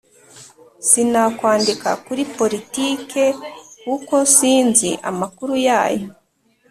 Sinakwandika 0.87 1.89
kuri 2.05 2.23
politike 2.37 3.23
kuko 3.83 4.15
sinzi 4.35 4.89
amakuru 5.09 5.53
yayo 5.67 6.07